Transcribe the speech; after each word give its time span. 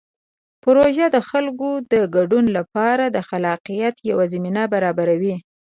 پروژه 0.63 1.05
د 1.11 1.17
خلکو 1.29 1.69
د 1.91 1.93
ګډون 2.15 2.45
لپاره 2.57 3.05
د 3.09 3.17
خلاقیت 3.29 3.95
یوه 4.09 4.25
زمینه 4.33 4.63
برابروي. 4.73 5.35